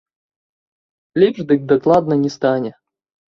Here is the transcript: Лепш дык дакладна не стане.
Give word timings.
Лепш 1.23 1.39
дык 1.51 1.59
дакладна 1.73 2.19
не 2.23 2.33
стане. 2.39 2.71